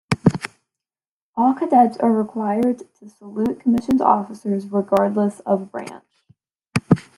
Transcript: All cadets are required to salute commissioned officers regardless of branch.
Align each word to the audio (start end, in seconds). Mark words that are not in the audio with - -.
All 1.35 1.53
cadets 1.53 1.95
are 1.97 2.11
required 2.11 2.79
to 2.95 3.07
salute 3.07 3.59
commissioned 3.59 4.01
officers 4.01 4.65
regardless 4.71 5.41
of 5.41 5.71
branch. 5.71 6.03